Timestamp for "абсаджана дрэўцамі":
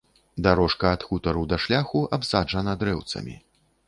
2.17-3.37